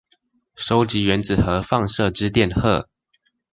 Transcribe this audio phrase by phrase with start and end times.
[0.55, 2.89] 收集原子核放射之電荷